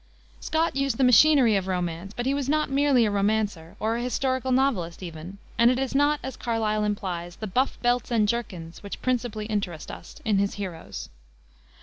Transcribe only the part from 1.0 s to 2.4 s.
machinery of romance, but he